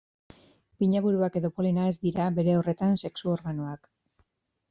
Pinaburuak 0.83 1.35
edo 1.41 1.51
polena 1.59 1.85
ez 1.91 1.93
dira, 2.07 2.25
bere 2.39 2.57
horretan, 2.61 2.97
sexu-organoak. 3.05 3.87